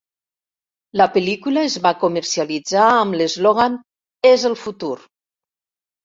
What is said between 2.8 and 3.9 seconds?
amb l'eslògan